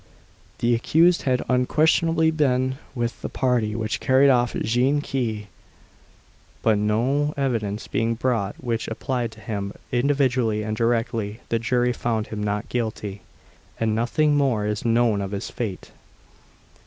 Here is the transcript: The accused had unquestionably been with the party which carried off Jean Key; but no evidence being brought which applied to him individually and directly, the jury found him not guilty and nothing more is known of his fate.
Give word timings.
The 0.57 0.73
accused 0.73 1.21
had 1.29 1.45
unquestionably 1.47 2.31
been 2.31 2.79
with 2.95 3.21
the 3.21 3.29
party 3.29 3.75
which 3.75 3.99
carried 3.99 4.31
off 4.31 4.55
Jean 4.63 4.99
Key; 4.99 5.45
but 6.63 6.79
no 6.79 7.35
evidence 7.37 7.87
being 7.87 8.15
brought 8.15 8.55
which 8.55 8.87
applied 8.87 9.31
to 9.33 9.39
him 9.41 9.73
individually 9.91 10.63
and 10.63 10.75
directly, 10.75 11.41
the 11.49 11.59
jury 11.59 11.93
found 11.93 12.25
him 12.29 12.41
not 12.41 12.67
guilty 12.67 13.21
and 13.79 13.93
nothing 13.93 14.35
more 14.35 14.65
is 14.65 14.83
known 14.83 15.21
of 15.21 15.29
his 15.29 15.51
fate. 15.51 15.91